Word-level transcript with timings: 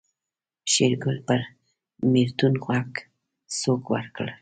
شېرګل 0.71 1.17
پر 1.27 1.41
مېږتون 2.11 2.53
غوږ 2.63 2.91
سوک 3.59 3.83
ورکړ. 3.93 4.27